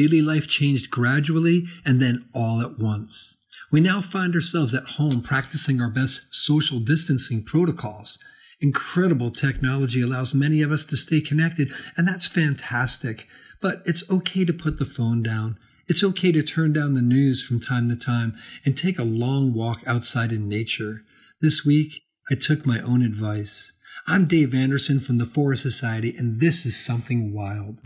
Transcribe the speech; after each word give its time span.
Daily 0.00 0.22
life 0.22 0.48
changed 0.48 0.90
gradually 0.90 1.66
and 1.84 2.00
then 2.00 2.24
all 2.32 2.62
at 2.62 2.78
once. 2.78 3.36
We 3.70 3.82
now 3.82 4.00
find 4.00 4.34
ourselves 4.34 4.72
at 4.72 4.92
home 4.92 5.20
practicing 5.20 5.78
our 5.78 5.90
best 5.90 6.22
social 6.30 6.80
distancing 6.80 7.44
protocols. 7.44 8.18
Incredible 8.62 9.30
technology 9.30 10.00
allows 10.00 10.32
many 10.32 10.62
of 10.62 10.72
us 10.72 10.86
to 10.86 10.96
stay 10.96 11.20
connected, 11.20 11.70
and 11.98 12.08
that's 12.08 12.26
fantastic. 12.26 13.28
But 13.60 13.82
it's 13.84 14.08
okay 14.08 14.46
to 14.46 14.54
put 14.54 14.78
the 14.78 14.86
phone 14.86 15.22
down. 15.22 15.58
It's 15.86 16.02
okay 16.02 16.32
to 16.32 16.42
turn 16.42 16.72
down 16.72 16.94
the 16.94 17.02
news 17.02 17.44
from 17.44 17.60
time 17.60 17.90
to 17.90 17.96
time 17.96 18.38
and 18.64 18.78
take 18.78 18.98
a 18.98 19.02
long 19.04 19.52
walk 19.52 19.82
outside 19.86 20.32
in 20.32 20.48
nature. 20.48 21.02
This 21.42 21.62
week, 21.62 22.04
I 22.30 22.36
took 22.36 22.64
my 22.64 22.80
own 22.80 23.02
advice. 23.02 23.72
I'm 24.06 24.26
Dave 24.26 24.54
Anderson 24.54 24.98
from 24.98 25.18
the 25.18 25.26
Forest 25.26 25.62
Society, 25.62 26.16
and 26.16 26.40
this 26.40 26.64
is 26.64 26.82
Something 26.82 27.34
Wild. 27.34 27.82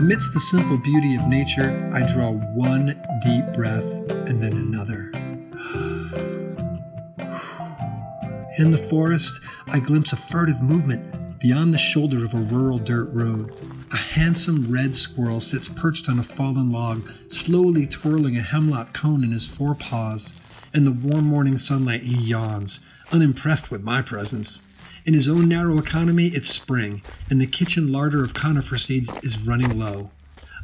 Amidst 0.00 0.32
the 0.32 0.40
simple 0.40 0.78
beauty 0.78 1.14
of 1.14 1.26
nature, 1.26 1.90
I 1.92 2.10
draw 2.10 2.30
one 2.30 2.98
deep 3.22 3.44
breath 3.52 3.84
and 3.84 4.42
then 4.42 4.54
another. 4.54 5.10
In 8.56 8.70
the 8.70 8.86
forest, 8.88 9.38
I 9.66 9.78
glimpse 9.78 10.14
a 10.14 10.16
furtive 10.16 10.62
movement 10.62 11.38
beyond 11.38 11.74
the 11.74 11.78
shoulder 11.78 12.24
of 12.24 12.32
a 12.32 12.38
rural 12.38 12.78
dirt 12.78 13.12
road. 13.12 13.54
A 13.92 13.98
handsome 13.98 14.72
red 14.72 14.96
squirrel 14.96 15.38
sits 15.38 15.68
perched 15.68 16.08
on 16.08 16.18
a 16.18 16.22
fallen 16.22 16.72
log, 16.72 17.06
slowly 17.28 17.86
twirling 17.86 18.38
a 18.38 18.42
hemlock 18.42 18.94
cone 18.94 19.22
in 19.22 19.32
his 19.32 19.46
forepaws. 19.46 20.32
In 20.72 20.86
the 20.86 20.92
warm 20.92 21.26
morning 21.26 21.58
sunlight, 21.58 22.04
he 22.04 22.16
yawns, 22.16 22.80
unimpressed 23.12 23.70
with 23.70 23.82
my 23.82 24.00
presence. 24.00 24.62
In 25.06 25.14
his 25.14 25.28
own 25.28 25.48
narrow 25.48 25.78
economy, 25.78 26.28
it's 26.28 26.50
spring, 26.50 27.02
and 27.30 27.40
the 27.40 27.46
kitchen 27.46 27.90
larder 27.90 28.22
of 28.22 28.34
conifer 28.34 28.76
seeds 28.76 29.10
is 29.22 29.40
running 29.40 29.78
low. 29.78 30.10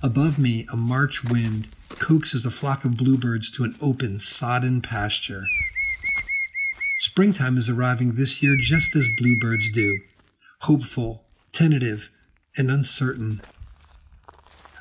Above 0.03 0.39
me, 0.39 0.67
a 0.71 0.77
March 0.77 1.25
wind 1.25 1.69
coaxes 1.89 2.45
a 2.45 2.51
flock 2.51 2.85
of 2.85 2.97
bluebirds 2.97 3.51
to 3.53 3.65
an 3.65 3.77
open, 3.81 4.19
sodden 4.19 4.83
pasture. 4.83 5.47
Springtime 6.99 7.57
is 7.57 7.69
arriving 7.69 8.15
this 8.15 8.43
year 8.43 8.57
just 8.59 8.95
as 8.95 9.09
bluebirds 9.19 9.71
do 9.73 9.99
hopeful, 10.61 11.23
tentative, 11.53 12.11
and 12.57 12.71
uncertain. 12.71 13.41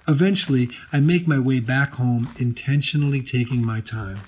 Eventually, 0.07 0.69
I 0.91 0.99
make 0.99 1.27
my 1.27 1.37
way 1.37 1.59
back 1.59 1.95
home, 1.95 2.33
intentionally 2.39 3.21
taking 3.21 3.63
my 3.63 3.81
time. 3.81 4.21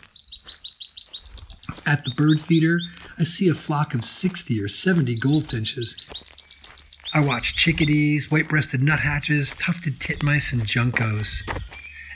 At 1.85 2.03
the 2.03 2.11
bird 2.15 2.41
feeder, 2.41 2.79
I 3.19 3.23
see 3.23 3.49
a 3.49 3.55
flock 3.55 3.95
of 3.95 4.05
60 4.05 4.61
or 4.61 4.67
70 4.67 5.15
goldfinches. 5.15 5.97
I 7.13 7.25
watch 7.25 7.55
chickadees, 7.55 8.29
white 8.29 8.47
breasted 8.47 8.81
nuthatches, 8.81 9.55
tufted 9.59 9.99
titmice, 9.99 10.53
and 10.53 10.61
juncos. 10.61 11.41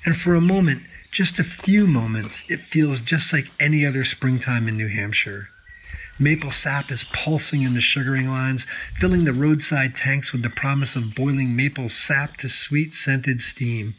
And 0.06 0.16
for 0.16 0.36
a 0.36 0.42
moment, 0.42 0.84
just 1.12 1.40
a 1.40 1.44
few 1.44 1.88
moments, 1.88 2.44
it 2.48 2.60
feels 2.60 3.00
just 3.00 3.34
like 3.34 3.50
any 3.60 3.84
other 3.84 4.04
springtime 4.04 4.68
in 4.68 4.78
New 4.78 4.90
Hampshire. 4.90 5.50
Maple 6.20 6.52
sap 6.52 6.92
is 6.92 7.04
pulsing 7.12 7.64
in 7.64 7.74
the 7.74 7.82
sugaring 7.82 8.30
lines, 8.30 8.68
filling 8.96 9.24
the 9.24 9.34
roadside 9.34 9.98
tanks 9.98 10.32
with 10.32 10.44
the 10.44 10.52
promise 10.52 10.96
of 10.96 11.16
boiling 11.16 11.56
maple 11.56 11.90
sap 11.90 12.38
to 12.38 12.48
sweet 12.48 12.94
scented 12.94 13.42
steam. 13.42 13.96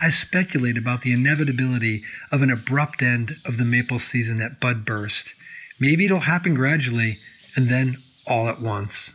I 0.00 0.10
speculate 0.10 0.78
about 0.78 1.02
the 1.02 1.12
inevitability 1.12 2.04
of 2.30 2.42
an 2.42 2.50
abrupt 2.50 3.02
end 3.02 3.38
of 3.44 3.56
the 3.56 3.64
maple 3.64 3.98
season 3.98 4.40
at 4.40 4.60
bud 4.60 4.84
burst. 4.84 5.32
Maybe 5.80 6.04
it'll 6.04 6.20
happen 6.20 6.54
gradually 6.54 7.18
and 7.56 7.68
then 7.68 8.02
all 8.26 8.48
at 8.48 8.60
once. 8.60 9.10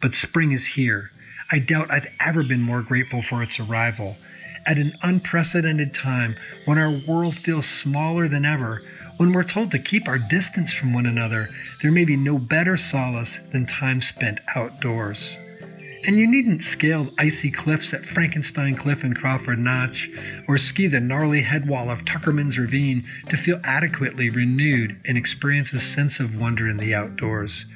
But 0.00 0.14
spring 0.14 0.52
is 0.52 0.68
here. 0.68 1.10
I 1.50 1.58
doubt 1.58 1.90
I've 1.90 2.08
ever 2.20 2.42
been 2.42 2.62
more 2.62 2.82
grateful 2.82 3.22
for 3.22 3.42
its 3.42 3.58
arrival. 3.58 4.16
At 4.66 4.78
an 4.78 4.94
unprecedented 5.02 5.94
time, 5.94 6.36
when 6.64 6.78
our 6.78 6.90
world 6.90 7.36
feels 7.36 7.66
smaller 7.66 8.28
than 8.28 8.44
ever, 8.44 8.82
when 9.16 9.32
we're 9.32 9.42
told 9.44 9.70
to 9.70 9.78
keep 9.78 10.08
our 10.08 10.18
distance 10.18 10.72
from 10.72 10.92
one 10.92 11.06
another, 11.06 11.50
there 11.82 11.90
may 11.90 12.04
be 12.04 12.16
no 12.16 12.38
better 12.38 12.76
solace 12.76 13.38
than 13.50 13.66
time 13.66 14.00
spent 14.00 14.40
outdoors. 14.54 15.36
And 16.04 16.18
you 16.18 16.26
needn't 16.26 16.64
scale 16.64 17.10
icy 17.16 17.52
cliffs 17.52 17.94
at 17.94 18.04
Frankenstein 18.04 18.74
Cliff 18.74 19.04
and 19.04 19.16
Crawford 19.16 19.60
Notch, 19.60 20.10
or 20.48 20.58
ski 20.58 20.88
the 20.88 20.98
gnarly 20.98 21.42
headwall 21.42 21.88
of 21.90 22.04
Tuckerman's 22.04 22.58
Ravine 22.58 23.06
to 23.28 23.36
feel 23.36 23.60
adequately 23.62 24.28
renewed 24.28 25.00
and 25.04 25.16
experience 25.16 25.72
a 25.72 25.78
sense 25.78 26.18
of 26.18 26.34
wonder 26.34 26.68
in 26.68 26.78
the 26.78 26.92
outdoors. 26.92 27.66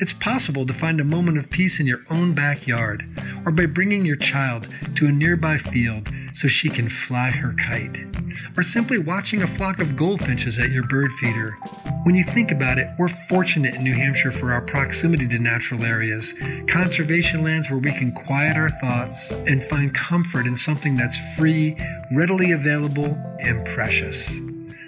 It's 0.00 0.12
possible 0.12 0.66
to 0.66 0.74
find 0.74 1.00
a 1.00 1.04
moment 1.04 1.38
of 1.38 1.48
peace 1.48 1.78
in 1.78 1.86
your 1.86 2.04
own 2.10 2.34
backyard, 2.34 3.08
or 3.44 3.52
by 3.52 3.66
bringing 3.66 4.04
your 4.04 4.16
child 4.16 4.66
to 4.96 5.06
a 5.06 5.12
nearby 5.12 5.56
field 5.56 6.08
so 6.34 6.48
she 6.48 6.68
can 6.68 6.88
fly 6.88 7.30
her 7.30 7.52
kite, 7.52 8.04
or 8.56 8.62
simply 8.62 8.98
watching 8.98 9.42
a 9.42 9.46
flock 9.46 9.80
of 9.80 9.96
goldfinches 9.96 10.58
at 10.58 10.70
your 10.70 10.82
bird 10.84 11.12
feeder. 11.20 11.52
When 12.04 12.14
you 12.14 12.24
think 12.24 12.50
about 12.50 12.78
it, 12.78 12.88
we're 12.98 13.08
fortunate 13.28 13.74
in 13.74 13.84
New 13.84 13.94
Hampshire 13.94 14.32
for 14.32 14.52
our 14.52 14.60
proximity 14.60 15.26
to 15.28 15.38
natural 15.38 15.84
areas, 15.84 16.32
conservation 16.68 17.42
lands 17.42 17.70
where 17.70 17.80
we 17.80 17.92
can 17.92 18.12
quiet 18.12 18.56
our 18.56 18.70
thoughts 18.70 19.30
and 19.30 19.64
find 19.64 19.94
comfort 19.94 20.46
in 20.46 20.56
something 20.56 20.96
that's 20.96 21.18
free, 21.36 21.76
readily 22.12 22.52
available, 22.52 23.18
and 23.40 23.66
precious. 23.66 24.28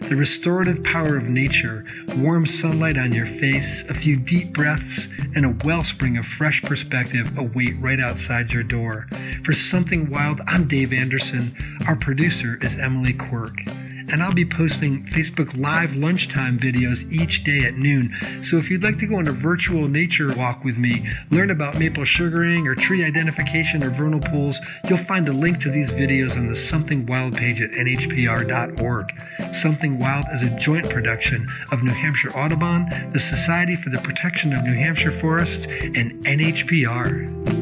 The 0.09 0.17
restorative 0.17 0.85
power 0.85 1.17
of 1.17 1.25
nature, 1.25 1.85
warm 2.17 2.47
sunlight 2.47 2.97
on 2.97 3.13
your 3.13 3.27
face, 3.27 3.83
a 3.89 3.95
few 3.95 4.17
deep 4.17 4.53
breaths, 4.53 5.09
and 5.39 5.47
a 5.47 5.65
wellspring 5.65 6.19
of 6.19 6.27
fresh 6.27 6.61
perspective 6.63 7.39
await 7.39 7.79
right 7.79 8.01
outside 8.01 8.51
your 8.51 8.65
door. 8.65 9.07
For 9.45 9.53
Something 9.53 10.11
Wild, 10.11 10.41
I'm 10.49 10.67
Dave 10.67 10.93
Anderson. 10.93 11.57
Our 11.87 11.95
producer 11.95 12.59
is 12.61 12.77
Emily 12.77 13.13
Quirk 13.13 13.61
and 14.11 14.23
I'll 14.23 14.33
be 14.33 14.45
posting 14.45 15.05
Facebook 15.07 15.57
Live 15.57 15.95
lunchtime 15.95 16.59
videos 16.59 17.11
each 17.13 17.45
day 17.45 17.61
at 17.61 17.75
noon. 17.75 18.15
So 18.43 18.57
if 18.57 18.71
you'd 18.71 18.83
like 18.83 18.99
to 18.99 19.07
go 19.07 19.17
on 19.17 19.29
a 19.29 19.33
virtual 19.33 19.87
nature 19.87 20.35
walk 20.35 20.65
with 20.65 20.79
me, 20.79 21.11
learn 21.31 21.51
about 21.51 21.79
maple 21.79 22.05
sugaring 22.05 22.67
or 22.67 22.75
tree 22.75 23.05
identification 23.05 23.85
or 23.85 23.91
vernal 23.91 24.21
pools, 24.21 24.59
you'll 24.89 25.05
find 25.05 25.29
a 25.29 25.33
link 25.33 25.61
to 25.61 25.71
these 25.71 25.91
videos 25.91 26.37
on 26.37 26.49
the 26.49 26.57
Something 26.57 27.07
Wild 27.07 27.37
page 27.37 27.61
at 27.61 27.71
nhpr.org. 27.71 29.13
Something 29.63 29.99
Wild 29.99 30.25
is 30.33 30.43
a 30.43 30.51
joint 30.57 30.89
production 30.89 31.49
of 31.73 31.83
New 31.83 31.93
Hampshire 31.93 32.31
Audubon, 32.37 33.11
the 33.13 33.19
Society 33.19 33.75
for 33.75 33.91
the 33.91 33.99
Protection 33.99 34.53
of 34.53 34.63
New 34.63 34.75
Hampshire 34.75 35.11
Forests, 35.11 35.67
and 35.67 36.13
NHPR. 36.25 37.58